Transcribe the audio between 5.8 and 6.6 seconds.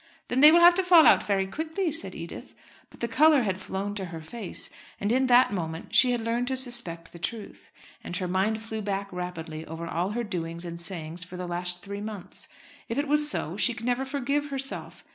she had learned to